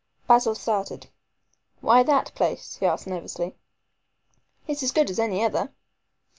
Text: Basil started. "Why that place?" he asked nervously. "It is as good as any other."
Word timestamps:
Basil 0.27 0.55
started. 0.55 1.11
"Why 1.79 2.01
that 2.01 2.33
place?" 2.33 2.77
he 2.77 2.87
asked 2.87 3.05
nervously. 3.05 3.55
"It 4.65 4.77
is 4.77 4.81
as 4.81 4.91
good 4.91 5.11
as 5.11 5.19
any 5.19 5.43
other." 5.43 5.73